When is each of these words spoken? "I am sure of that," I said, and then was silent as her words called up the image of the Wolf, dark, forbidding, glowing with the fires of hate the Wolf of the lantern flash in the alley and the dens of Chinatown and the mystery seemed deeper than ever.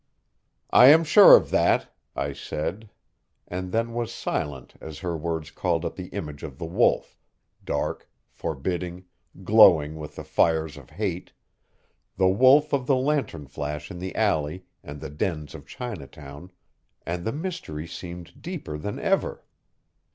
"I 0.71 0.87
am 0.87 1.03
sure 1.03 1.35
of 1.37 1.51
that," 1.51 1.93
I 2.15 2.33
said, 2.33 2.89
and 3.47 3.71
then 3.71 3.93
was 3.93 4.11
silent 4.11 4.73
as 4.81 4.97
her 5.05 5.15
words 5.15 5.51
called 5.51 5.85
up 5.85 5.95
the 5.95 6.07
image 6.07 6.41
of 6.41 6.57
the 6.57 6.65
Wolf, 6.65 7.15
dark, 7.63 8.09
forbidding, 8.31 9.05
glowing 9.43 9.93
with 9.97 10.15
the 10.15 10.23
fires 10.23 10.75
of 10.75 10.89
hate 10.89 11.33
the 12.17 12.27
Wolf 12.29 12.73
of 12.73 12.87
the 12.87 12.95
lantern 12.95 13.45
flash 13.45 13.91
in 13.91 13.99
the 13.99 14.15
alley 14.15 14.65
and 14.83 15.01
the 15.01 15.09
dens 15.11 15.53
of 15.53 15.67
Chinatown 15.67 16.51
and 17.05 17.23
the 17.23 17.31
mystery 17.31 17.85
seemed 17.85 18.41
deeper 18.41 18.79
than 18.79 18.97
ever. 18.97 19.45